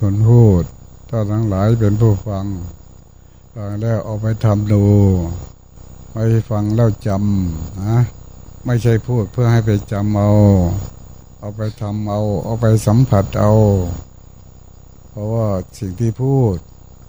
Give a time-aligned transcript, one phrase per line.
[0.00, 0.64] คนพูด
[1.10, 2.44] ถ้าทั้งหลายเป็นผู้ฟัง
[3.54, 4.84] ฟังแล้วเอาไปทำดู
[6.12, 7.98] ไม่ฟังแล้วจำนะ
[8.64, 10.30] ไม่ใช่พูดเพื่อให้ไปจำเอา
[11.38, 13.52] เอาไปทำเอา เอาไปสัมผัสเอา
[15.10, 15.46] เพราะว่า
[15.78, 16.56] สิ่งที่พูด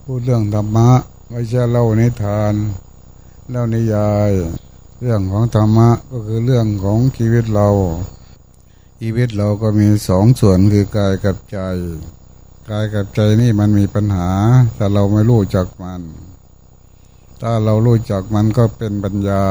[0.04, 0.90] พูดเรื่องธรรมะ
[1.30, 2.54] ไม่ใช่เล่านิทาน
[3.50, 4.32] เล่านิยาย
[5.02, 7.70] เรื่องของธรรมะก็คือเรื่องของชีวิตเรา
[9.02, 11.60] ชีวิตเราก็มีสองส่วนคือกายกับใจ
[12.70, 14.30] กายกับใจนี่มันมีปัญหา
[14.76, 16.02] แต่เราไม่รู้จักมัน
[17.42, 19.46] ถ้าเรารู้จักมันก็เป็นปัญญา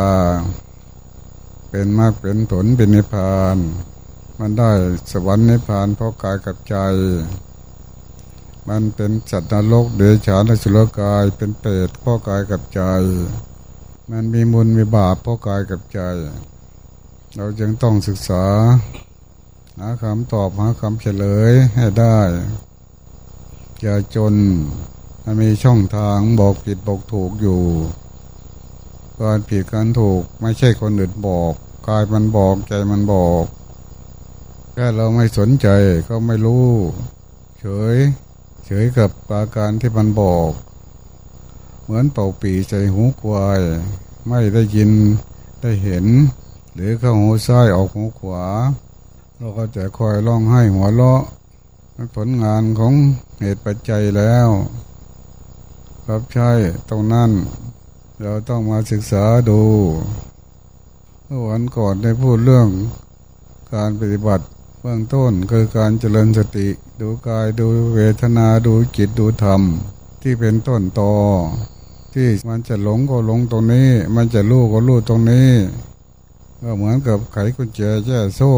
[1.70, 3.56] เป็นมากเป็นผลเป็นนิพพาน
[4.38, 4.70] มันได้
[5.12, 6.76] สวรรค์นิพพานเพราะกายกับใจ
[8.68, 12.82] มันเป็นสัตว์นรกเดชานสุรกายเป็นเปรตเพราะกายกับใจ
[14.10, 16.00] มันมีมุลมีบาปเพราะกายกับใจ
[17.36, 18.44] เราจึงต้องศึกษา
[19.78, 22.18] หาคำตอบหาคำเฉลยให้ได้
[23.82, 24.34] อย่าจน
[25.24, 27.62] มันมีช่องทางบอกผิดบอกถูกอยู่
[29.20, 31.52] การผิดการถูกไม่ใช่คนอื่นบอก
[31.88, 33.44] กายมันบอกใจมันบอก
[34.72, 35.68] แค่เราไม่สนใจ
[36.08, 36.68] ก็ไม่รู้
[37.58, 37.64] เฉ
[37.94, 37.96] ย
[38.66, 40.50] เฉยกับอาการที่มันบอก
[41.82, 43.60] เหมือนเป่าปีใจหูควาย
[44.28, 44.90] ไม่ได้ยิน
[45.62, 46.06] ได้เห็น
[46.74, 48.44] หรือเข้าหูซ้ายออกหูขวา
[49.36, 51.22] เราก็จะคอยร้องไห้หัวเราะ
[52.16, 52.94] ผลงานของ
[53.40, 54.48] เหตุปัจจัยแล้ว
[56.08, 56.50] รับใช้
[56.88, 57.30] ตรงนั้น
[58.22, 59.62] เราต้องมาศึกษาดู
[61.24, 62.68] เมื่อวันก่อนได้พูดเรื่อง
[63.74, 64.44] การปฏิบัติ
[64.80, 66.68] เบื้องต้นคือการเจริญสติ
[67.00, 69.62] ดูกายดูเวทนาดูจิตดูธรรม
[70.22, 71.14] ที่เป็นต้นตอ
[72.14, 75.50] ที่มันจะหลงก็หลงตรงนี้ มันจะรู้ก็รู้ตรงนี้
[76.62, 78.54] ก็เหมือนกับไขกุญแจแจ้โซ่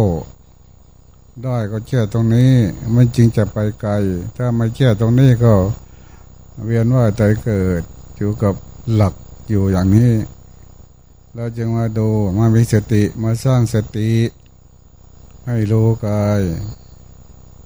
[1.41, 2.53] ได้ก็แช่ตรงนี้
[2.95, 3.93] มันจริงจะไปไกล
[4.37, 5.55] ถ้าไม่แช่ตรงนี้ก็
[6.65, 7.83] เวียนว่าใจเกิด
[8.17, 8.55] อยู่กับ
[8.95, 9.15] หลัก
[9.51, 10.13] อยู่อย่างนี้
[11.35, 14.11] เราจึงมาดูมามีสติมาสร้างสติ
[15.47, 16.41] ให้รู้กาย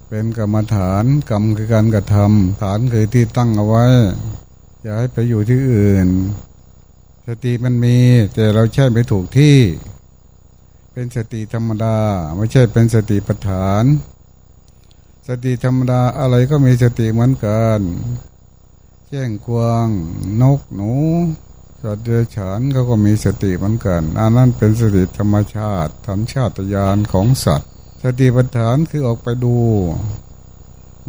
[0.08, 3.84] เป็นกรรมฐานกรรมคือการกระทำฐานคือที่ตั้งเอาไว้
[4.82, 6.08] อย่าให้ไปอยู่ที่อื่น
[7.26, 7.98] สติมันมี
[8.34, 9.56] แต่เราใช้ไม่ถูกที่
[10.98, 11.96] เป็นสติธรรมดา
[12.36, 13.84] ไม่ใช่เป็นสติปัฏฐาน
[15.28, 17.80] สติธรรมดาอะไรก็มีสติเหมือนกัน
[19.08, 19.88] แจ้งกวาง
[20.42, 20.92] นกหนู
[21.82, 27.70] สัตว์เดรัจฉานเขาก็มีสติเหมือนกันอันนั้นเป็นสติธรรมชาติธรรมชาติญาณของสัตว์
[28.02, 29.56] สติปัฏฐานคือออกไปดู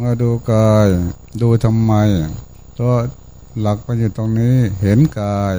[0.00, 0.86] มาดูกาย
[1.42, 1.92] ดูทำไม
[2.74, 2.96] เพราะ
[3.60, 5.56] หลักมันอยู่ตรงนี้เห็นกาย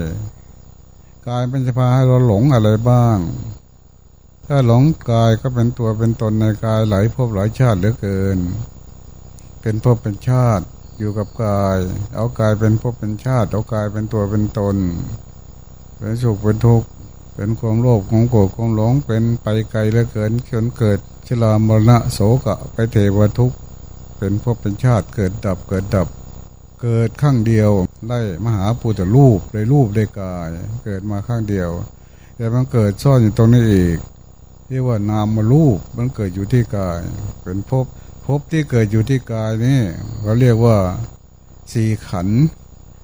[1.28, 3.20] กายเป็นจะพาให้เราหลงอะไรบ้าง
[4.52, 8.38] ถ้าหลงกายก็เป็นตัวเป็นตนในกายหลายภพหลายชาติเหลือเกิน
[9.62, 10.66] เป็นภพเป็นชาติ
[10.98, 11.78] อยู่กับกาย
[12.16, 14.78] เอากายเป็นภพเป็นชาติ เอากายเป็นตัวเป็นตน
[15.98, 16.88] เป็นสุขเป็นทุกข์
[17.36, 23.58] เป็นความโลภของโกรธของหลงเป็นไปไกลเหลือเกินจนเกิดชรามรณะโสกะไปเทวทุกข์
[24.18, 26.08] เป็นภพเป็นชาติเกิดดับเกิดดับ
[26.82, 27.72] เกิดข้างเดียว
[28.10, 30.50] ได้มหาปุตตรูปได้รูปได้กาย
[30.86, 31.70] เกิดมาข้างเดียว
[32.36, 34.00] แต่มันเกิดซ่อนอยู่ตรงนี้อีก
[34.72, 37.00] ที่ว่านามมารูปมันเกิดอยู่ที่กาย
[37.44, 37.86] เป็นภพ
[38.26, 39.82] ภพที่เกิดอยู่ที่กายนี่
[40.22, 40.78] เขาเรียกว่า
[41.74, 42.28] สี่ขัน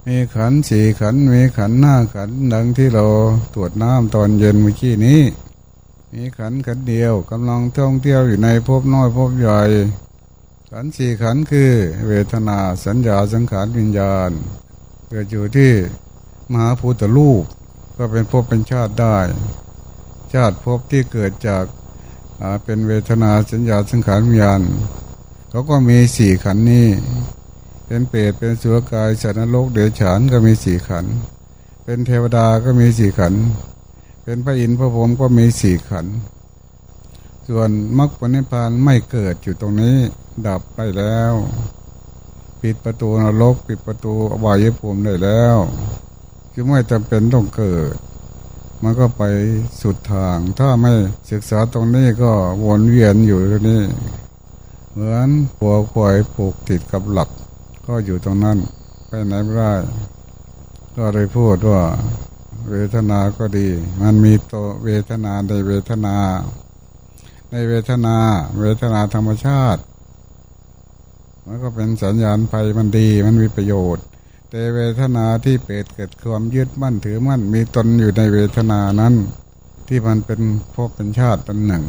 [0.07, 3.05] มีขันสี่ขัน มีขันหน้าขันดังที่เรา
[3.53, 5.21] ตรวจน้ำตอนเย็นเมื่อกี้นี้
[6.13, 9.61] มีขันขันเดียวกำลังท่องเที่ยวอยู่ในภพน้อยภพใหญ่
[10.71, 11.71] ขันสี่ขันคือ
[12.07, 14.31] เวทนาสัญญาสังขารวิญญาณ
[15.09, 15.71] เกิดอยู่ที่
[16.51, 17.43] มหาภูตลูก
[17.97, 19.17] ก็เป็นภพเป็นชาติได้
[20.33, 21.65] ชาติภพที่เกิดจาก
[22.63, 24.61] เป็นเวทนาสัญญาสังขารวิญญาณ
[25.49, 26.87] เขาก็มีสี่ขันนี้
[27.87, 31.05] เป็นเปรตเป็นสุรกายสัตว์นรกเดรัจฉานก็มีสี่ขัน
[31.83, 33.33] เป็นเทวดาก็มีสี่ขัน
[34.23, 36.07] เป็นพระอินทร์พระพรหมก็มีสี่ขัน
[37.47, 39.97] ส่วนมรรคผลนิพพานไม่เกิดอยู่ตรงนี้
[40.47, 41.33] ดับไปแล้ว
[42.61, 45.57] ปิดประตูนรก ปิดประตูอบายภูมิได้แล้ว
[46.51, 47.95] คือไม่จำเป็นต้องเกิด
[48.87, 49.23] มันก็ไป
[49.81, 50.93] สุดทาง ถ้าไม่
[51.31, 52.31] ศึกษาตรงนี้ก็
[52.65, 53.83] วนเวียนอยู่ตรงนี้
[54.91, 55.29] เหมือน
[55.59, 57.29] หัวควายผูกติดกับหลัก
[57.87, 58.57] ก็อยู่ตรงนั้น
[59.07, 59.73] ไปไหนไม่ได้
[60.97, 61.81] ก็เลยพูดว่า
[62.69, 63.67] เวทนาก็ดี
[64.01, 66.15] มันมีตัวเวทนาในเวทนา
[67.51, 68.15] ในเวทนา
[68.59, 69.81] เวทนาธรรมชาติ
[71.45, 74.05] มันก็เป็นสัญญาณภัยมันดี มันมีประโยชน์
[74.57, 79.13] แต่เวทนาที่เปิดเกิดความยึดมั่นถือมั่นมีตนอยู่ในเวทนานั้น
[79.87, 80.41] ที่มันเป็น
[80.73, 81.83] พบเป็นชาติเป็นหนึ่ง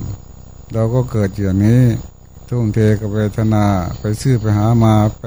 [0.72, 1.82] เราก็เกิดอย่างนี้
[2.48, 3.64] ทุ่มเทกับเวทนา
[4.00, 5.22] ไปซื้อไปหามาไป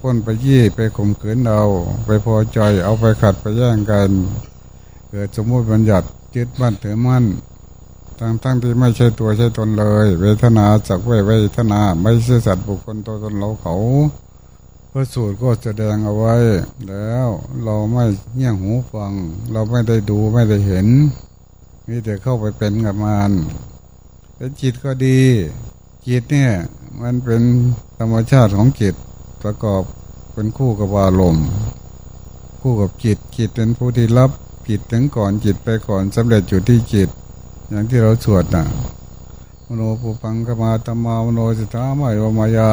[0.00, 1.62] พ้นไปยี่ไปข่มขืนเอา
[2.06, 4.10] ไปพอใจเอาไปขัดไปแย่งกัน
[5.10, 6.06] เกิดสมมติบัญญัติ
[6.36, 7.24] ยึดมั่นถือมั่น
[8.18, 13.76] ทั้งทั้งที่ไม่ใช่ตัวใช่ตนเลย เวทนาสักเวเวทนาไม่ใช่สัตว์บุคคลตัวตนเราเขา
[14.92, 16.34] พระสูตรก็แสดงเอาไว้
[16.88, 17.28] แล้ว
[17.64, 18.04] เราไม่
[18.34, 19.12] เงี่ยงหูฟัง
[19.52, 20.86] เราไม่ได้ดูไม่ได้เห็น
[21.88, 23.32] มีแต่เข้าไปเป็นกับมัน
[24.36, 25.20] เป็นจิตก็ดี
[26.06, 26.52] จิตเนี่ย
[27.00, 27.42] มันเป็น
[27.98, 28.94] ธรรมชาติของจิต
[29.42, 29.82] ประกอบ
[30.32, 31.46] เป็นคู่กับอารมณ์
[32.60, 34.30] คู่กับจิตจิตเป็นผู้ที่รับ
[34.68, 37.08] จิตถึงก่อนจิตไปก่อนสำเร็จอยู่ที่จิต
[37.68, 38.64] อย่างที่เราสวดนะ
[39.66, 42.72] มโนปุพังกมาตมามโนสิตาไม่วมายา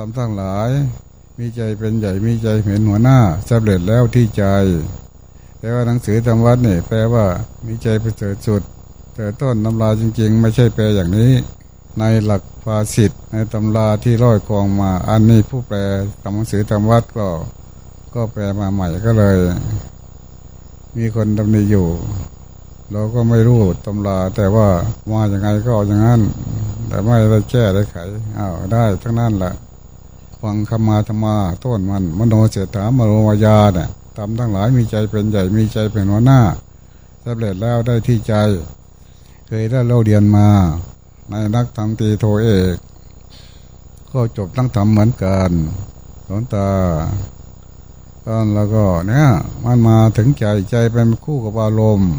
[0.00, 0.70] ทำทั้งหลาย
[1.38, 3.18] มีใจเป็นใหญ่มีใจเห็นหัวหน้า
[3.48, 4.44] สำเร็จแล้วที่ใจ
[5.58, 7.26] แต่ว่าหนังสือธรรมวัดเนี่ยแปลว่า
[7.66, 8.62] มีใจไปเจอจุด
[9.14, 11.30] เจอต้นตำราจริง ๆ ไม่ใช่แปลอย่างนี้
[11.98, 15.78] ในหลักภาษิตในตำราที่ร้อยกองมา อันนี้ผู้แปล
[16.22, 17.28] ทำหนังสือธรรมวัดก็
[18.14, 19.36] ก็แปลมาใหม่ก็เลย
[20.96, 21.88] มีคนดำเนินอยู่
[22.92, 24.68] เราก็ไม่รู้ตำราแต่ว่า
[25.10, 26.20] มาอย่างไงก็อย่างนั้น
[26.88, 27.96] แต่ไม่ได้แก้ได้ไข
[28.38, 29.54] อ้าวได้ทั้งนั้นแหละ
[30.42, 36.40] ฟังคำมาธรรมาต้นมันมโนเสถามโนมายาเนี่ยทำทั้งหลายมีใจเป็นใหญ่มีใจเป็นหัวหน้า
[37.24, 38.34] สำเร็จแล้วได้ที่ใจ
[39.46, 40.48] เคยได้เราเรียนมา
[41.28, 42.76] ในนักธรรมตีโทเอก
[44.12, 45.50] ก็จบตั้งธรรมเหมือนกัน
[46.24, 46.68] หลวงตา
[48.26, 49.28] ตอนแล้วก็เนี่ย
[49.64, 52.12] มันมาถึงใจใจเป็นคู่กับอารมณ์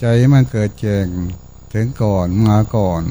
[0.00, 1.06] ใจมันเกิดเจง
[1.72, 3.02] ถึงก่อนมาก่อน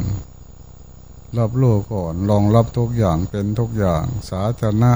[1.37, 4.93] รับรู้ก่อนลองรับทุกอย่างเป็นทุกอย่าง สาธารณะ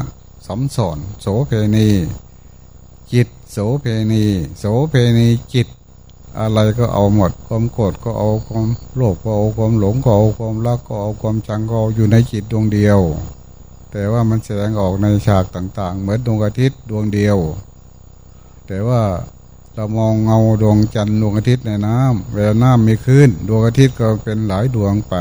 [0.47, 1.89] สัมสอนโสเพณี
[3.13, 4.25] จิตโสเพณี
[4.59, 5.67] โสเพณีจิต
[6.39, 8.65] อะไรก็เอาหมด ความโกรธก็เอาความ
[8.95, 12.99] โลภก็เอาความหลงก็เอาความรักก็เอาความจังก็เอาอยู่ในจิตดวงเดียว
[13.91, 17.37] แต่ว่ามันแสดงออกในฉากต่างๆ เหมือนดวงอาทิตย์ดวงเดียว
[18.67, 19.03] แต่ว่า
[19.73, 25.15] เรามองเงาดวงจันทร์ดวงอาทิตย์ในน้ำเวลาน้ำมีขึ้นดวงอาทิตย์ก็เป็นหลายดวงไป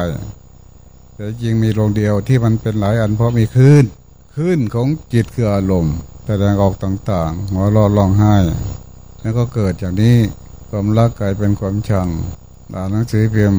[1.15, 3.85] แต่จริงมีดวงเดียวที่มันเป็นหลายอันเพราะมีขึ้น
[4.37, 8.35] ขึ้นของจิตคืออารมณ์แสดงออกต่างๆหัวเราะร้องไห้
[9.21, 10.17] แล้วก็เกิดจากนี้
[10.71, 12.09] ความรักกลายเป็นความชัง
[12.75, 13.57] อ่านหนังสือเพียม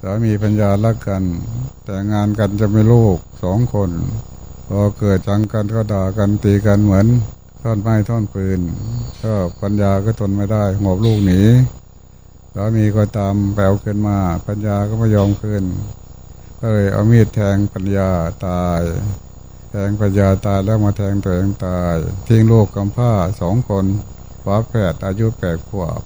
[0.00, 1.22] สามีปัญญารักกัน
[1.84, 3.90] แต่งงานกันจะไม่ลูกสองคน
[4.68, 7.06] พอเกิดจังกันก็ด่ากันตีกันเหมือน
[7.62, 8.60] ท่อนไม้ท่อนปืน
[9.22, 11.40] ก็ปัญญาก็ทนไม่ได้หอบลูกหนี
[12.54, 15.64] สามีก็ตามแปลวขึ้นมา ปัญญาก็ไม่ยอมขึ้น
[16.68, 18.10] ก็เลยเอามีดแทงปัญญา
[18.46, 18.82] ตาย
[19.70, 21.94] แทงปัญญาตายแล้วมาแทงตัวเองตาย
[22.26, 23.84] ทิ้งลูกกำพร้าสองคน
[24.44, 26.02] ฝาแฝดอายุแปดขวบ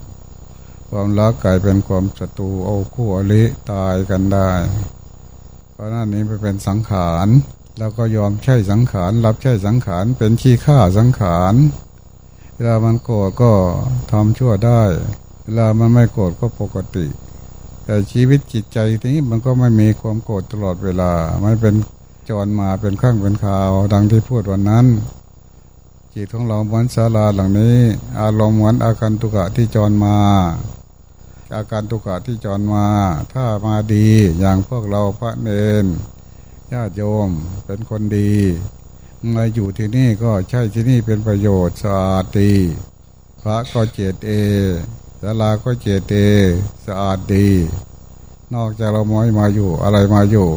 [0.91, 4.53] ความรักกลายเป็นความศัตรูเอาคู่อริตายกันได้
[5.73, 7.29] เพราะนั่นนี้ไปเป็นสังขาร
[7.79, 11.55] แล้วก็ยอมใช้สังขาร รับใช้สังขารเป็นขี้ข้าสังขาร
[12.55, 13.53] เวลามันโกรธก็
[14.13, 14.83] ทำชั่วได้
[15.45, 17.07] เวลามันไม่โกรธก็ปกติ
[17.85, 21.75] แต่ชีวิตจิตใจนี้มันก็ไม่มีความโกรธตลอดเวลาไม่เป็น
[22.29, 24.87] จรมาเป็นข้างเป็นข่าว ดังที่พูดวันนั้น
[26.15, 27.79] จิตของเราเหมือนศาลาหลังนี้
[28.21, 30.19] อารมณ์เหมือนอาการตุกะที่จรมา
[31.55, 32.87] อาการตุกะที่จรมา
[33.33, 34.09] ถ้ามาดี
[34.39, 35.51] อย่างพวกเราพระเน
[35.85, 35.87] น
[36.73, 37.31] ญาติโยม
[37.65, 38.33] เป็นคนดี
[39.35, 42.53] มาอยู่ที่นี่ก็ใช่ที่นี่เป็นประโยชน์สะอาดดี
[43.41, 44.33] พระก็เจตเอ
[45.21, 46.15] ศาลาก็เจตเอ
[46.87, 47.49] สะอาดดี
[48.55, 50.49] นอกจากเราไม่มาอยู่อะไรมาอยู่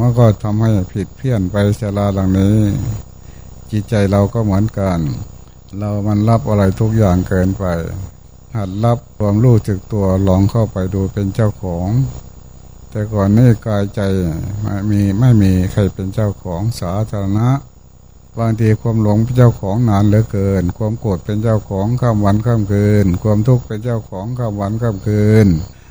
[0.00, 2.58] มันก็ทำให้ผิดเพี้ยนไปศาลาหลังนี้
[3.70, 4.98] จิตใจเราก็เหมือนกัน
[5.78, 7.64] เรามันรับอะไรทุกอย่างเกินไป
[8.56, 11.88] หัดรับความรู้จึกตัวลองเข้าไปดูเป็นเจ้าของ
[12.90, 14.00] แต่ก่อนนี่กายใจ
[14.62, 17.48] ไม่มีไม่มีใครเป็นเจ้าของสาธารณะ
[18.38, 25.46] บางทีความหลงเป็นเจ้าของนานเหลือเกิน ความโกรธเป็นเจ้าของข้ามวันข้ามคืน ความทุกข์เป็นเจ้าของข้ามวันข้ามคืน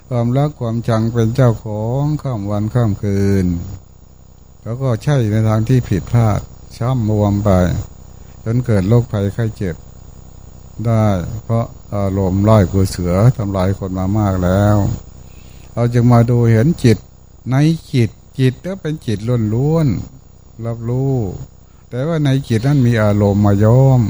[0.09, 3.45] ความรักความชังเป็นเจ้าของข้ามวันข้ามคืน
[4.63, 6.39] แล้วก็ใช่ในทางที่ผิดพลาด
[6.77, 7.49] ช้ำบวมไป
[8.43, 9.75] จนเกิดโรคภัยไข้เจ็บ
[10.85, 11.05] ได้
[11.43, 14.77] เพราะอารมณ์ร้อยกูเสือทำลายคนมามากแล้ว
[15.73, 16.97] เราจึงมาดูเห็นจิต
[17.51, 17.55] ใน
[17.93, 18.09] จิต
[18.39, 19.87] จิตก็เป็นจิตล้วนล้วน
[20.65, 21.15] รับรู้
[21.95, 24.01] แต่ว่าในจิตนั้นมีอารมณ์มาย้อม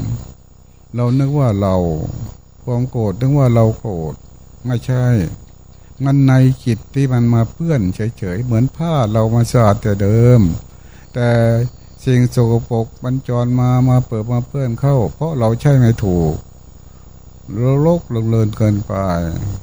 [0.94, 1.76] เรานึกว่าเรา
[2.64, 4.14] ความโกรธนึกว่าเราโกรธ
[4.66, 5.06] ไม่ใช่
[6.04, 6.32] มันใน
[6.64, 10.40] จิตที่มันมาเปื้อนเฉยๆเหมือนผ้าเรามาสะอาดแต่เดิม
[11.14, 11.28] แต่
[12.04, 16.34] สิ่งโสกปกบรรจรมามาเปิดมาเพื่อนเข้า เพราะเราใช่ไม่ถูก
[17.82, 18.94] โลกเลินเกินไป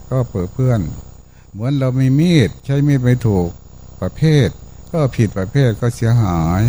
[0.09, 0.79] ก็เปิดเพื่อน
[1.51, 3.49] เหมือนเรามีมีดใช้มีดไม่ถูก
[4.01, 4.47] ประเภท
[4.91, 6.63] ก็ผิดประเภทก็เสียหาย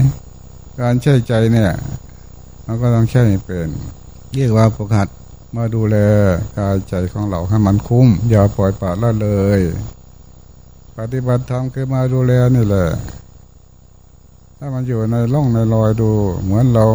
[0.81, 1.71] การใช้ใจเนี่ย
[2.65, 3.69] เราก็ต้องใช้เป็น
[4.35, 5.09] เรียกว่าประคัด
[5.57, 5.97] มาดูแล
[6.57, 9.61] กายใจของเราให้มันคุ้ม อย่าปล่อยปละละเลย
[10.97, 12.87] ปฏิบัติธรรมคือมาดูแลนี่แหละ
[14.59, 16.11] ถ้ามันอยู่ในร่องในรอยดู
[16.43, 16.87] เหมือนเรา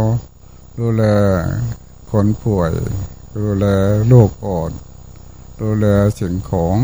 [0.79, 1.03] ดูแล
[2.12, 2.72] คนป่วย
[3.38, 3.65] ดูแล
[4.07, 4.72] โรคอ่อน
[5.62, 5.86] ดูแล
[6.19, 6.77] สิ่งของ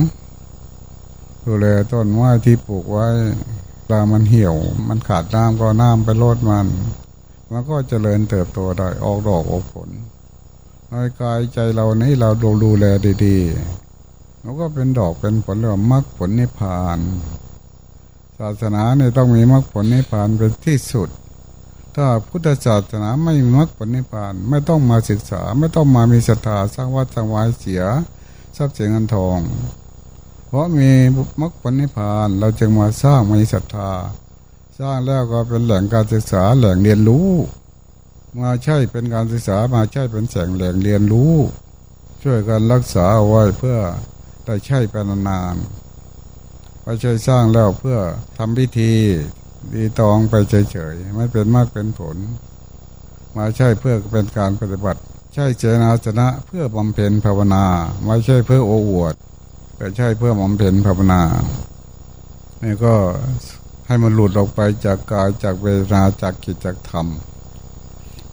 [1.46, 3.08] ดูแลต้นไม้ที่ปลูกไว้
[3.90, 4.56] ตามันเหี่ยว
[4.88, 6.68] มันขาดน้ำก็น้ำไปโลดมัน
[7.52, 9.90] มันก็เจริญเติบโตได้ออกดอกออกผล
[10.90, 12.86] ในกายใจเรานี้เราดูดูแล
[13.26, 17.00] ดีๆมันก็เป็นดอกเป็นผลเรื่องมรรคผลนิพพาน
[18.40, 21.10] ศาสนาเนี่ยต้องมีมรรคผลนิพพานเป็นที่สุด
[21.96, 27.84] ถ้าพุทธศาสนาไม่มีมรรคผลนิพพานไม่ต้องมาศึกษา ไม่ต้องมามีศรัทธาสร้างวัดสร้างวายเสีย
[28.58, 29.40] ทรัพย์สินเงินทอง
[30.54, 30.92] เพราะมี
[31.42, 33.92] มรรคผลนิพพาน เราจึงมาสร้างมีศรัทธา
[34.80, 37.30] สร้างแล้วก็เป็นแหล่งการศึกษาแหล่งเรียนรู้
[38.40, 41.34] มาใช่เป็นการศึกษามาใช่เป็นแสงแหล่งเรียนรู้
[42.24, 43.78] ช่วยกันรักษาเอาไว้เพื่อ
[44.46, 47.98] ได้ใช้ไปนานๆไม่ใช่สร้างแล้วเพื่อ
[48.38, 48.94] ทำพิธี
[49.74, 52.18] ดีตองไปเฉยๆไม่เป็นมากเป็นผล
[53.38, 55.02] มาใช่เพื่อเป็นการปฏิบัติ
[55.34, 57.66] ใช่เจนาสนะเพื่อบำเพ็ญภาวนา
[58.06, 59.16] ไม่ใช่เพื่อโอ้อวด
[59.76, 61.22] แต่ใช่เพื่อบำเพ็ญภาวนา
[62.64, 62.96] นี่ก็
[63.88, 67.08] ให้มันหลุดออกไปจากกายจากเวทนาจากกิจจากธรรม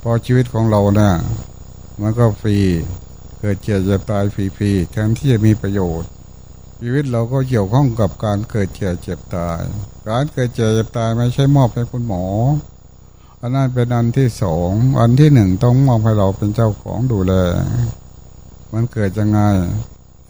[0.02, 1.14] พอชีวิตของเราเนี่ย
[2.00, 2.56] มันก็ฟรี
[3.38, 6.10] เกิดเจ็บจะตายฟรีๆแทนที่จะมีประโยชน์
[6.80, 9.60] ชีวิตเราก็เกี่ยวข้องกับการเกิดเจ็บเจ็บตาย
[10.08, 12.24] การเกิดเจ็บเจ็บตายไม่ใช่มอบให้คุณหมอ
[13.40, 14.70] อันนั้นเป็นอันที่สอง
[15.00, 17.32] อันที่หนึ่งต้องมอบให้เราเป็นเจ้าของดูแล
[18.72, 19.40] มันเกิดยังไง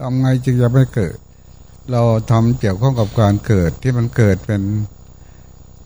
[0.01, 1.15] ทำไงจึงจะไม่เกิด
[1.91, 4.61] เราทำเกี่ยวข้องกับการเกิดที่มันเกิดเป็น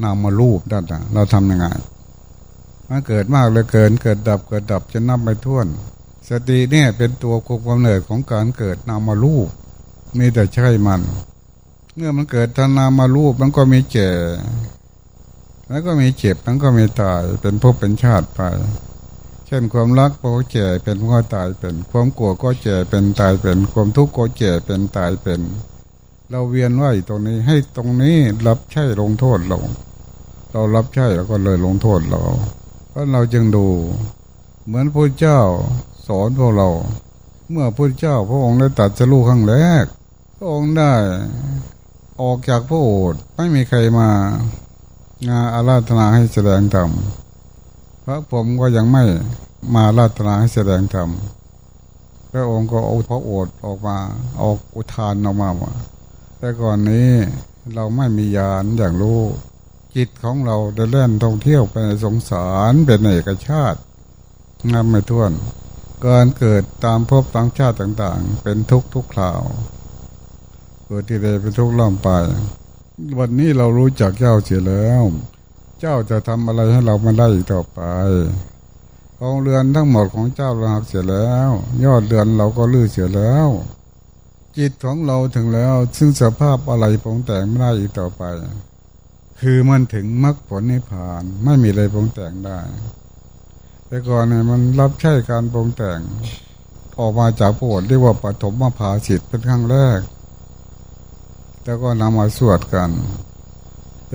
[0.03, 1.67] นามารูปด้านนะเราทำยังไง
[2.89, 5.67] มันเกิดมากเลยเกินเกิดดับเกิดดับจะนับไปท่วน
[6.29, 9.47] สติเนี่ยเป็นตัวคุมกำเนิดของการเกิดนามารูป
[10.17, 11.01] มีแต่ใช่มัน
[11.95, 14.11] เมื่อมันเกิดทานามารูปมันก็มีแก่
[15.69, 18.41] แล้วก็มีเจ็บมันก็มีตายเป็นภพเป็นชาติไป
[19.47, 25.41] เช่นความรักก็แก่เป็นก็ตายเป็น ความกลัวก็แก่เป็นตายเป็น ความทุกข์ก็แก่เป็นตายเป็น
[26.29, 29.59] เราเวียนว่ายตรงนี้ให้ตรงนี้รับใช้ลงโทษเรา
[30.51, 32.21] เรารับใช้แล้วก็เลยลงโทษเรา
[32.89, 33.65] เพราะเราจึงดู
[34.65, 35.39] เหมือนพระเจ้า
[36.07, 36.69] สอนพวกเรา
[37.51, 39.85] เมื่อพระเจ้าพระองค์ได้ตัดสรู้ครั้งแรก
[40.37, 40.93] พระองค์ได้
[42.21, 44.09] ออกจากพระโอษฐ์ไม่มีใครมา
[45.27, 46.89] งาอาราธนาให้แสดงธรรม
[48.07, 49.03] พระผมก็ยังไม่
[49.73, 51.09] มาอาราธนาให้แสดงธรรม
[52.31, 53.97] พระองค์ก็เอาพระโอษฐ์ออกมา
[54.41, 55.73] ออกอุทานออกมาว่า
[56.37, 57.09] แต่ก่อนนี้
[57.73, 59.21] เราไม่มียานอย่างรู้
[59.95, 63.79] จิตของเราได้เล่นท่องเที่ยวไปในสงสารเป็นเอกชาติ
[64.71, 65.31] งามไม่ท้วน
[66.05, 69.41] การเกิดตามภพตามชาติต่างๆ เป็นทุกทุกคราว
[70.85, 72.09] เกิดที่ใดเป็นทุกล่ำไป
[73.19, 75.03] วันนี้เรารู้จักเจ้าเสียแล้ว
[75.79, 77.79] เจ้าจะทำอะไรให้เราไม่ได้อีกต่อไป
[79.19, 81.49] กองเรือนทั้งหมดของเจ้าเราหักเสียแล้ว
[81.83, 83.47] ยอดเรือนเราก็ลื้อเสียแล้ว
[84.57, 88.23] จิตของเราถึงแล้ว ซึ่งสภาพอะไรปรุงแต่งไม่ได้อีกต่อไป
[89.41, 92.59] คือมันถึงมรรคผลนิพพานไม่มีอะไรปรุงแต่งได้
[93.87, 95.99] แต่ก่อนเนี่ยมันรับใช้การปรุงแต่ง
[96.99, 99.99] ออกมาจากโวดเรียกว่าปฐมมาภาสิทธิ์เป็นครั้งแรก
[101.63, 102.89] แล้วก็นำมาสวดกัน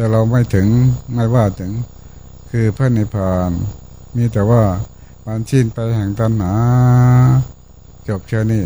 [0.01, 0.69] แต่เราไม่ถึง
[1.15, 1.73] ไม่ว่าถึง
[2.51, 3.51] คือพระนิพพาน
[4.17, 4.63] มีแต่ว่า
[5.27, 6.55] มันชิ้นไปแห่งตัณหา
[8.09, 8.65] จบเช่นี้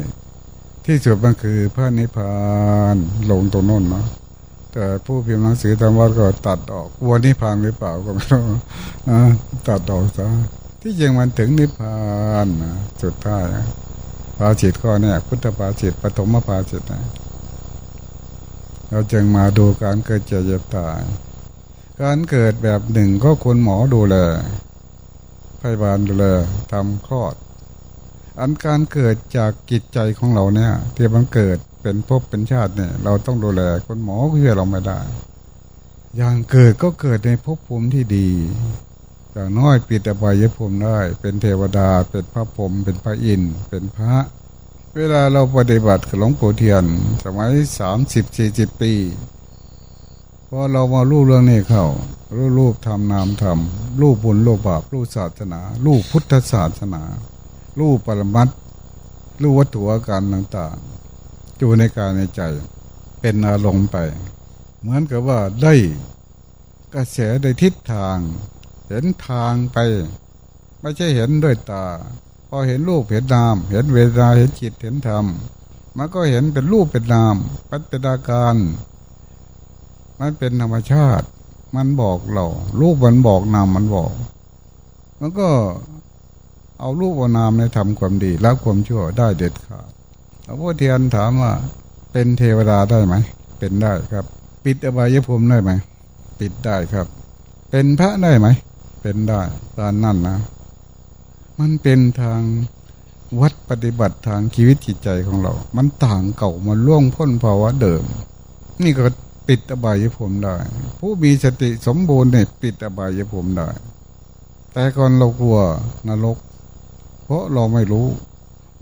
[0.86, 2.34] ที่สุดมันคือพระนิพพา
[2.94, 2.96] น
[3.30, 4.06] ลงตรงโน้นเนาะ
[4.72, 8.42] แต่ผู้พิมพ์หนังสือธรรมวัดก็ตัดออกวัวนิพพานหรือเปล่าก็ไม่รู้
[9.68, 10.26] ตัดออกซะ
[10.82, 11.96] ที่จริงมันถึงนิพพา
[12.44, 13.64] นนะสุดท้ายนะ
[14.38, 17.02] ภาจิตก็เนี่ยพุทธภาจิตปฐมภาจิตนะ
[18.90, 21.00] เราจึงมาดูการเกิดเจ็บเจ็บตาย
[22.02, 24.16] การเกิดแบบหนึ่งก็ควรหมอดูแล
[25.60, 26.26] พยาบาลดูแล
[26.72, 27.34] ทำคลอด
[28.40, 35.00] อันการเกิดจากจิตใจของเราเนี่ยที่มันเกิดเป็นภพเป็นชาติเนี่ย เราต้องดูแลคนหมอเพื่อเราไม่ได้
[36.16, 38.28] อย่างเกิดก็เกิดในภพภูมิที่ดี
[39.32, 44.14] อย่างน้อยปิดอบายภูมิได้ เป็นเทวดาเป็นพระพรหมเป็นพระอินทร์เป็นพระ
[44.96, 46.84] เวลาเราปฏิบัติหลวงปู่เทียน
[47.24, 48.92] สมัยสามสิบสี่สิบปี
[50.58, 51.84] อเรามาลู่เรื่องนี้เข้า
[52.34, 57.02] รู้รูปทำนามทำรูปบุญรูปบาปรูปศาสนารูปพุทธศาสนา
[57.80, 58.58] รูปปรมัตถ์
[59.42, 62.42] รูปวัตถุอาการต่างๆอยู่ในกายในใจ
[63.20, 63.96] เป็นอารมณ์ไป
[64.80, 65.74] เหมือนกับว่าได้
[66.94, 68.18] กระแสในทิศทาง
[68.88, 69.78] เห็นทางไป
[70.80, 71.86] ไม่ใช่เห็นด้วยตา
[72.48, 75.24] พอเห็นรูปเห็นนาม เห็นเวทนาเห็นจิตเห็นธรรม
[75.96, 77.36] มันก็เห็นเป็นรูปเป็นนาม
[77.70, 78.56] ปัจจาการ
[80.24, 81.26] มันเป็นธรรมชาติ
[81.76, 82.46] มันบอกเรา
[82.80, 84.12] รูปมันบอกนามมันบอก
[85.20, 85.48] มันก็
[86.80, 89.88] เอารูปนามในทำความดีละความชั่วได้เด็ดขาด
[90.44, 91.52] หลวงพ่อเทียนถามว่า
[92.12, 93.14] เป็นเทวดาได้ไหม
[93.58, 94.24] เป็นได้ครับ
[94.64, 95.70] ปิดอบายภูมิได้ไหม
[96.40, 97.06] ปิดได้ครับ
[97.70, 98.46] เป็นพระได้ไหม
[99.02, 99.40] เป็นได้
[99.76, 100.38] ตอนนั่นนะ
[101.58, 102.40] มันเป็นทาง
[103.40, 108.02] วัดปฏิบัติทางชีวิตจิตใจของเรา มันต่างเก่ามันล่วงพ้นภาวะเดิม
[108.82, 109.02] นี่ก็
[109.48, 110.56] ปิดอบายภูมิได้
[110.98, 113.68] ผู้มีสติสมบูรณ์เนี่ยปิดอบายภูมิได้
[114.72, 115.58] แต่ก่อนเรากลัว
[116.08, 116.38] นรก
[117.24, 118.06] เพราะเราไม่รู้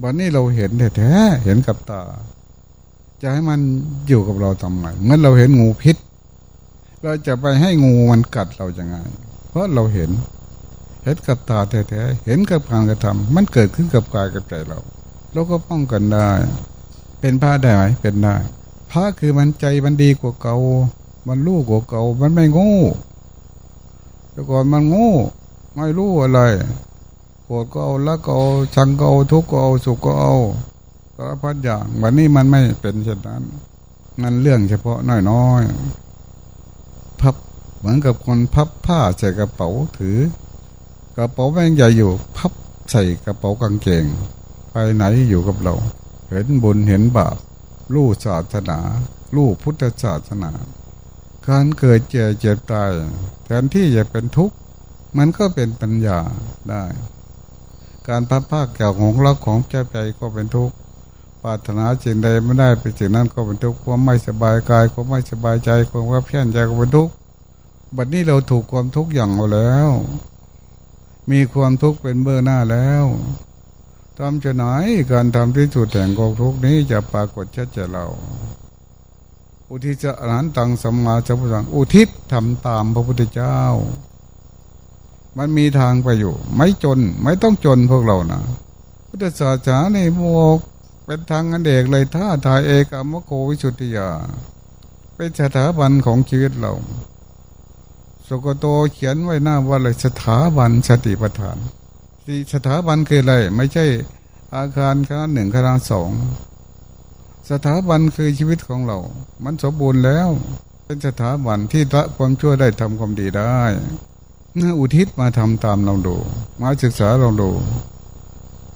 [0.03, 2.03] วันนี้เราเห็นแท้ๆเห็นกับตา
[3.23, 3.61] จะให้มัน
[4.09, 5.97] อยู่กับเราทำไมเมื่อเราเห็นงูพิษ
[7.03, 8.97] เราจะไปให้งูมันกัดเราจะไง
[9.51, 10.11] เพราะเราเห็น
[11.05, 14.79] เห็นกับตาแท้ๆเห็นกับการกระทำมันเกิดขึ้นกับกายกับใจเรา
[15.33, 16.29] เราก็ป้องกันได้
[17.21, 18.37] เป็นพระได้ไหมเป็นได้
[18.93, 20.57] พระคือมันใจมันดีกว่าเก่า
[21.29, 22.71] มันรู้กว่าเก่า มันไม่งู
[24.31, 25.07] แต่ก่อนมันงู
[25.75, 26.41] ไม่รู้อะไร
[27.45, 30.35] โกรธก็เอาละก็เอาชังก็เอาทุกข์ก็เอาสุขก็เอา
[31.17, 33.43] สารพัดอย่างวันนี้มันไม่เป็นเช่นนั้น
[34.23, 34.99] มันเรื่องเฉพาะ
[35.31, 37.35] น้อยๆพับ
[37.79, 40.19] เหมือนกับคนพับผ้าใส่กระเป๋าถือ
[41.17, 42.53] กระเป๋าแม่งใหญ่อยู่ พับ
[42.91, 44.05] ใส่กระเป๋ากางเกง
[44.71, 45.75] ไปไหนอยู่กับเรา
[46.29, 47.37] เห็นบุญเห็นบาป
[47.95, 48.79] รู้ศาสนา
[49.35, 50.53] รู้พุทธศาสนา
[51.49, 52.91] การเกิดเจ็บเจ็บตาย
[53.45, 54.57] แทนที่จะเป็นทุกข์
[55.19, 56.19] มันก็เป็นปัญญา
[56.71, 56.85] ได้
[58.09, 60.75] การพัดภาคแก่ของรักของเจ้าใจก็เป็นทุกข์
[61.43, 67.13] ปรารถนาสิ่งใดไม่ได้ไปสิ่งนั้นก็เป็นทุกข์ความไม่สบายกายความไม่สบายใจความว่าเพี้ยนใจก็เป็นทุกข์
[67.97, 69.91] บัดนี้เราถูกความทุกข์อย่างเราแล้ว
[71.31, 73.05] มีความทุกข์เป็นเบื้องหน้าแล้ว
[74.23, 74.65] ทำจะไหน
[75.13, 78.07] การทำที่สุดแห่งกองทุกนี้จะปรากฏชัดเจนเรา
[79.71, 83.59] อุทิศอรหันตังสัมมาสัมพุทธังอุทิศทำตามพระพุทธเจ้า
[85.39, 88.43] มันมีทางไปอยู่ ไม่จนไม่ต้องจนพวกเรานะ
[89.09, 90.57] พุทธศาสนาในพวก
[91.07, 94.09] เป็นทางอันเอกเลยท่าทายเอกอมโกวิสุทธิยา
[95.17, 96.73] เป็นสถาบันของชีวิตเรา
[98.29, 101.59] สกโตเขียนไว้หน้าว่าเลยสถาบันสติปัฏฐาน
[102.53, 103.85] สถาบันคืออะไร ไม่ใช่
[104.57, 106.11] อาคารคณะหนึ่งคณะสอง
[107.51, 108.99] สถาบันคือชีวิตของเรา
[109.45, 110.29] มันสมบูรณ์แล้ว
[110.85, 113.63] เป็นสถาบันที่ละความชั่วได้ทำความดีได้
[114.59, 116.17] น่าอุทิศมาทำตามเราดู
[116.61, 117.51] มาศึกษาเราดู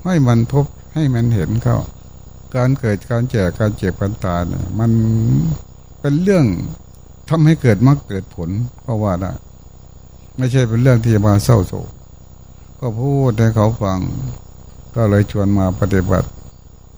[0.04, 1.78] ให้มันพบให้มันเห็นเขา
[2.56, 4.90] การเกิดการแก่การเจ็บการตายเนี่ยมัน
[6.00, 6.44] เป็นเรื่อง
[7.28, 8.50] ทำให้เกิดมรรคเกิดผล
[8.84, 9.32] ก็ว่าได้
[10.36, 11.86] ไม่ใช่เป็นเรื่องที่จะมาเศร้าโศก
[12.80, 13.98] ก็พูดให้เขาฟัง
[14.94, 16.28] ก็เลยชวนมาปฏิบัติ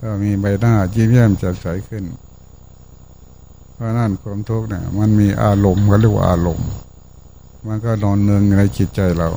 [0.02, 2.04] ก็มีใบหน้ายิ้มแย้มแจ่มใสขึ้น
[3.74, 6.68] เพราะนั่นความทุกข์เนี่ย มันมีอารมณ์ก็เรียกว่าอารมณ์
[7.66, 9.28] มันก็นอนเนืองในจิตใจเรา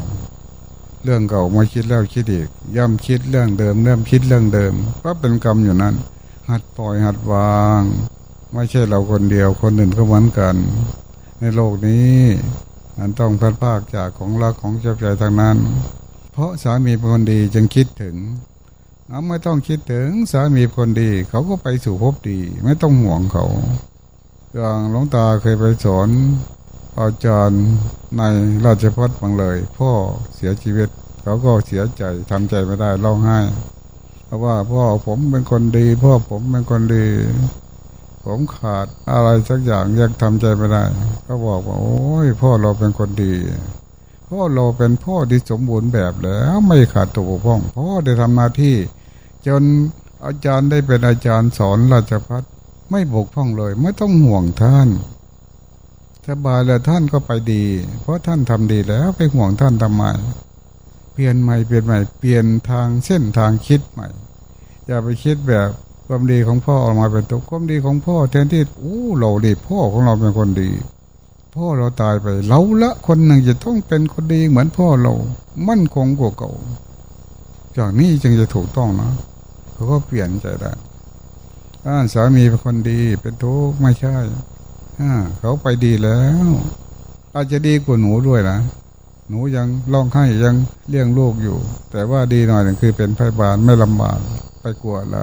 [1.04, 4.74] เรื่องเก่ามาคิดแล้วคิดอีก ย่ำคิดเรื่องเดิมเริ่มคิดเรื่องเดิม
[5.04, 5.96] ก็เป็นกรรมอยู่นั้น
[6.50, 7.82] หัดปล่อยหัดวาง
[8.54, 10.56] ไม่ใช่เราคนเดียวคนอื่นก็เหมือนกัน
[11.40, 12.16] ในโลกนี้
[12.98, 15.58] มันต้องพัดภาคจากของรักของเจ้าใจทางนั้น
[16.32, 18.16] เพราะสามีเป็นคนดีจึงคิดถึง
[19.08, 23.46] เอาไม่ต้องคิดถึงสามีคนดี เขาก็ไปสู่ภพดี ไม่ต้องห่วงเขา
[24.56, 26.10] อย่างหลวงตาเคยไปสอน
[27.00, 27.64] อาจารย์
[28.18, 28.22] ใน
[28.66, 29.92] ราชพัฒน์บางเลย พ่อ
[30.36, 30.90] เสียชีวิต
[31.24, 33.40] เขาก็เสียใจทำใจไม่ได้ร้องไห้
[34.26, 37.06] เพราะว่าพ่อผมเป็นคนดี พ่อผมเป็นคนดี
[38.26, 40.84] ผมขาดอะไรสักอย่างยังทำใจไม่ได้
[41.24, 43.34] เขาบอกว่า โอ้ยพ่อเราเป็นคนดี
[44.34, 48.76] พ่อเราเป็นพ่อที่สมบูรณ์แบบแล้วไม่ขาดตัวบกพร่องพ่อได้ทำหน้าที่
[49.48, 49.64] จน
[50.26, 52.44] อาจารย์ได้เป็นอาจารย์สอนราชพัฒ
[52.92, 54.88] ไม่บกพร่องเลย ไม่ต้องห่วงท่าน
[56.28, 57.64] สบายแล้วท่านก็ไปดี
[58.02, 60.04] เพราะท่านทำดีแล้วไปห่วงท่านทำไม
[61.14, 64.08] เปลี่ยนใหม่เปลี่ยนใหม่เปลี่ยนทางเส้นทางคิดใหม่
[64.86, 65.70] อย่าไปคิดแบบ
[66.08, 70.70] ความดีของพ่อออกมาเป็นตัวความดีของพ่อแทนที่อู้เราดีพ่อของเราเป็นคนดี
[71.56, 75.14] พ่อเราตายไป เราละคนหนึ่งจะต้องเป็นคนดีเหมือนพ่อเรา
[75.68, 76.52] มั่นคงกว่าเก่า
[77.78, 79.12] จากนี้จึงจะถูกต้องนะ
[79.74, 80.72] เขาก็เปลี่ยนใจได้
[81.84, 84.16] ถ้าสามีเป็นคนดีเป็นทุกข์ไม่ใช่
[85.40, 86.48] เขาไปดีแล้ว
[87.34, 88.60] อาจจะดีกว่าหนูด้วยนะ
[89.30, 90.56] หนูยังร้องไห้ยัง
[90.90, 91.58] เลี้ยงลูกอยู่
[91.92, 94.20] แต่ว่าดีหน่อยนึงคือเป็นพยาบาลไม่ลำบาก
[94.62, 95.18] ไปกลัวอะไร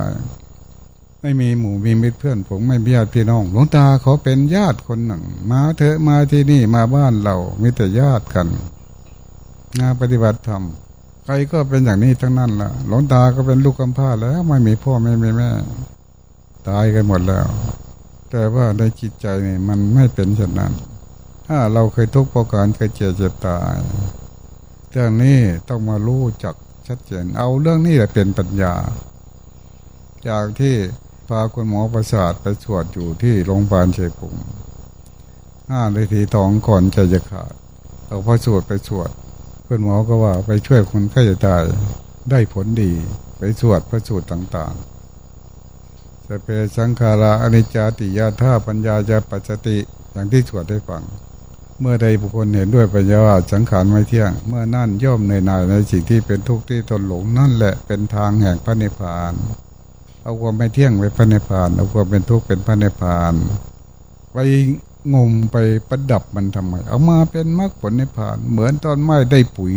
[1.23, 8.49] ไม่มีหมู่มีมิตรเพื่อนผมไม่มีญาติพี่น้อง หลวงตาเขาเป็นญาติคนหนึ่ง มาเถอะมาที่นี่มาบ้านเรามีแต่ญาติกัน
[9.79, 10.63] งานปฏิบัติธรรม
[11.25, 15.51] ใครก็เป็นอย่างนี้ทั้งนั้นละหลวงตาก็เป็นลูกกำพร้าแล้ว ไม่มีพ่อไม่มีแม่
[16.69, 17.47] ตายกันหมดแล้ว
[18.31, 20.73] แต่ว่าในจิตใจนี่มันไม่เป็นเช่นนั้น
[21.47, 23.77] ถ้าเราเคยทุกข์เพระการเคยเจ็บเจ็บตาย
[24.91, 26.55] เรื่องนี้ต้องมารู้จัก
[26.87, 28.75] ชัดเจน เอาเรื่องนี้แหละเป็นปัญญา
[30.29, 30.77] จากที่
[31.29, 34.35] พาคุณหมอประสาทไปสวดอยู่ที่โรงพยาบาลเชียงกรุง
[35.71, 37.53] ห้านาทีตองก่อนใจจะขาด
[38.07, 39.11] เอาพระสวดไปสวด
[39.67, 41.63] คุณหมอก็ว่าไปช่วยคนไข้จะตาย
[42.31, 42.93] ได้ผลดี
[43.39, 49.77] ไปสวดพระสูตรต่างๆจะเป็นสังขาราอนิจจติยาท่าปัญญาจะปัจจติ
[50.13, 51.03] อย่างที่สวดได้ฟัง
[51.81, 59.35] เมื่อใดบุคคลเห็นด้วยปัญญาว่าสังขารไม่เที่ยง เมื่อนั่นย่อมในนายในสิ่งที่เป็นทุกข์ที่ตนหลงนั่นแหละเป็นทางแห่งพระนิพพาน
[60.29, 63.35] เอาความไม่เที่ยงไปพระนิพพาน เอาความเป็นทุกข์เป็นพระนิพพาน
[64.33, 64.37] ไป
[65.15, 65.57] งมไป
[65.89, 69.75] ประดับมันทำไม เอามาเป็นมรรคผลนิพพาน เหมือนตอนไม้ได้ปุ๋ย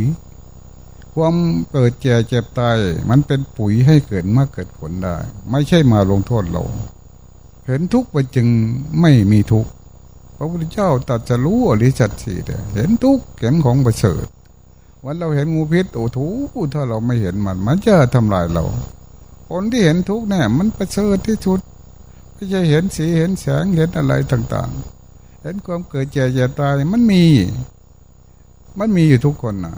[1.15, 1.35] ความ
[1.71, 2.77] เกิดแก่เจ็บตาย
[3.09, 5.15] มันเป็นปุ๋ยให้เกิดมรรคเกิดผลได้
[5.51, 6.63] ไม่ใช่มาลงโทษเรา
[7.67, 8.47] เห็นทุกข์ไปจึง
[9.01, 9.71] ไม่มีทุกข์
[10.37, 12.33] พระพุทธเจ้าตรัสรู้อริสัตสี
[12.75, 14.25] เห็นทุกข์เห็นของประเสริฐ
[15.03, 16.27] วันเราเห็นงูพิษโอ้ทู
[16.73, 18.65] ถ้าเราไม่เห็นมัน มันจะทำลายเรา
[19.51, 21.59] คนที่เห็นทุกเนี่ย มันประเสริฐที่สุด
[22.33, 24.71] ไม่ใช่เห็นสีเห็นแสงเห็นอะไรต่าง
[25.07, 27.23] ๆ เห็นความเกิดเจ็บเจ็บตายมันมี
[28.79, 29.75] มันมีอยู่ทุกคนนะ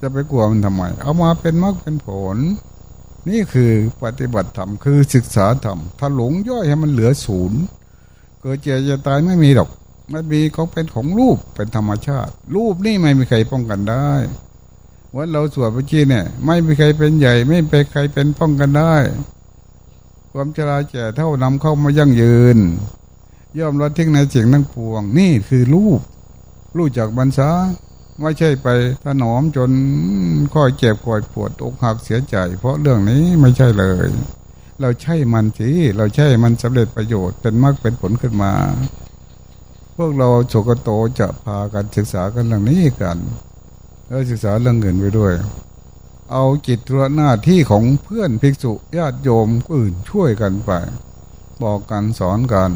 [0.00, 2.36] จะไปกลัวมันทำไม เอามาเป็นมรรคเป็นผล
[3.28, 7.60] นี่คือปฏิบัติธรรมคือศึกษาธรรมถ้าหลงย่อยให้มันเหลือศูนย์
[8.40, 9.68] เกิดเจ็บเจ็บตายไม่มีหรอก
[10.12, 14.10] มันมีก็เป็นของรูปเป็นธรรมชาติ รูปนี่ไม่มีใครป้องกันได้
[15.16, 18.94] วันเราสวดพระชีเนี่ย ไม่มีใครเป็นใหญ่ ไม่เป็นใครเป็นป้องกันได้
[20.32, 22.58] ความชราแก่เท่านำเข้ามายั่งยืน
[23.58, 26.00] ย่อมละทิ้งในเสิ่งทั้งปวง นี่คือรูป
[26.76, 27.50] รูปจากบรรษา
[28.20, 28.68] ไม่ใช่ไป
[29.04, 29.70] ถนอมจน
[30.54, 34.08] ค่อยเจ็บค่อยปวดอกหักเสียใจ เพราะเรื่องนี้ไม่ใช่เลย
[34.80, 38.52] เราใช่มันสิเราใช่มันสำเร็จประโยชน์เป็นมรรคเป็นผลขึ้นมา
[39.96, 43.18] พวกเราโฉกโตจะพากันศึกษากันเรื่องนี้กัน
[44.08, 45.32] แล้วศึกษาเรื่องเงินไปด้วย
[46.32, 50.70] เอาจิตรหน้าที่ของเพื่อนภิกษุญาติโยมอื่นช่วยกันไป
[51.62, 52.70] บอกกันสอนกัน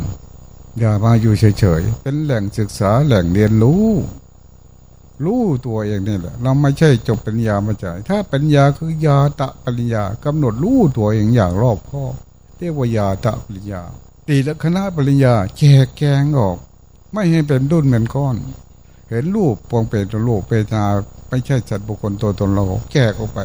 [0.79, 3.87] อย่ามาอยู่เฉยๆ เป็นแหล่งศึกษาแหล่งเรียนรู้
[5.25, 12.15] รู้ตัวเองนี่แหละ เราไม่ใช่จบปัญญามาจ่ากถ้าปัญญาคือยาตะปัญญากำหนดรู้ตัวเองอย่างรอบคอบ
[12.59, 13.83] เรียกว่ายาตะปัญญา
[14.29, 16.57] ตีละคณะปัญญาแจกแกงออก
[17.13, 18.37] ไม่ให้เป็นดุนเป็นก้อน
[19.09, 20.85] เห็นรูปปวงเป็นรูปเป็นนา
[21.29, 23.39] ไม่ใช่จัดบุคคลตัวตนเราแก้ออกไป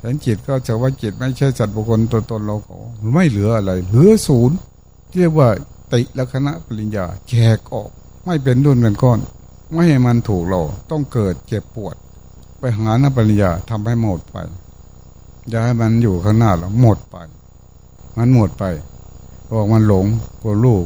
[0.00, 2.56] เห็นจิตก็จะว่าจิตไม่ใช่จัดบุคคลตัวตนเรา
[3.12, 4.56] ไม่เหลืออะไร เหลือศูนย์
[5.16, 5.48] เรียกว่า
[5.92, 7.90] ติละคณะปริญญาแจกออก
[8.26, 9.18] ไม่เป็นดุนเป็นก้อน
[9.72, 11.94] ไม่ให้มันถูกเราต้องเกิดเจ็บปวด
[12.58, 14.36] ไปหาหน้าปริญญาทำให้หมดไป
[15.48, 17.16] อย่าให้มันอยู่ข้างหน้าเราหมดไป
[18.16, 18.64] มันหมดไป
[19.48, 20.06] บอกมันหลง
[20.40, 20.84] กลัวลูก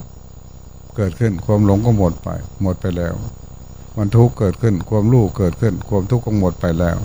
[0.97, 2.29] เกิดขึ้นความหลงก็หมดไป
[2.63, 3.15] หมดไปแล้ว
[3.97, 6.99] มันทุกข์เกิดขึ้น ความรู้เกิดขึ้น ความทุกข์ก็หมดไปแล้ว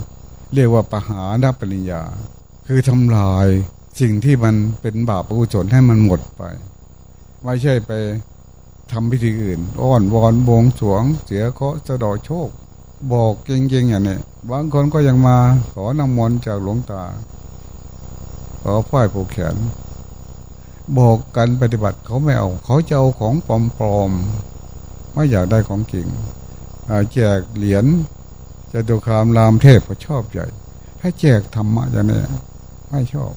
[0.54, 2.02] เรียกว่าปหาดปริญญา
[2.66, 3.46] คือทำลาย
[4.00, 6.42] สิ่งที่มันเป็นบาปอกุศลให้มันหมดไป
[7.44, 7.92] ไม่ใช่ไป
[8.92, 12.48] ทำพิธีอื่น อ้อนวอนบวงสวง เสียเคาะสะดอโชค
[13.12, 14.18] บอกเก่งๆอย่างนี้
[14.50, 15.36] บางคนก็ยังมา
[15.74, 17.02] ขอนำมนต์จากหลวงตา
[18.62, 19.56] ขอฝ้ายผูกแขน
[20.98, 23.34] บอกกันปฏิบัติเขาไม่เอา เขาจะเอาของ
[23.78, 26.06] ปลอมๆไม่อยากได้ของจริง
[27.12, 27.84] แจกเหรียญ
[28.72, 30.46] จะดูคามรามเทพก็ชอบใหญ่
[31.00, 32.24] ถ้าแจกธรรมะจะเนี่ย
[32.90, 33.32] ไม่ชอบ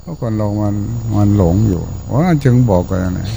[0.00, 0.74] เพราะคนเรามัน
[1.16, 3.28] มันหลงอยู่ว่าจึงบอกกันนะ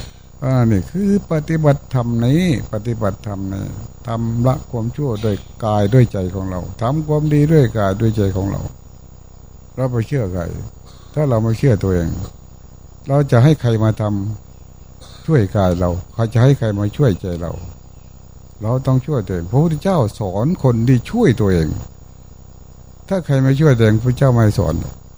[0.42, 2.42] ว่านี่คือปฏิบัติธรรมนี้
[2.74, 3.64] ปฏิบัติธรรมนี้
[4.08, 8.62] ทำละความชั่วโดยกายด้วยใจของเราทำความดีด้วยกายด้วยใจของเรา
[9.76, 10.44] เราไปเชื่อใคร
[11.14, 12.10] ถ้าเราไม่เชื่อตัวเอง
[13.08, 17.52] เราจะให้ใครมาทำช่วยกายเรา เขาจะให้ใครมาช่วยใจเรา
[18.62, 21.68] เราต้องช่วยตัวเองพระพุทธเจ้าสอนคนที่ช่วยตัวเอง
[23.10, 24.74] ถ้าใครไม่ช่วยตัวเองพระเจ้าไม่สอน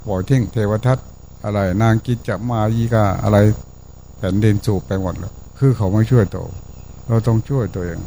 [0.05, 0.97] ปล่อกทิ้งเทวทัต
[1.43, 3.37] อะไรนางกิจจมายีกาอะไร
[4.17, 6.45] แผ่นดินสูบไปหมดแล้วคือเขาไม่ช่วยตัว
[7.07, 7.99] เราต้องช่วยตัวเอง